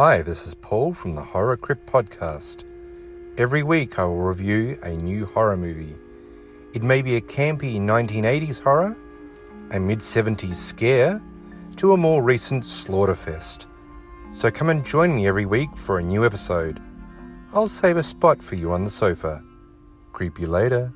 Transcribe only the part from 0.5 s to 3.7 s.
Paul from the Horror Crypt podcast. Every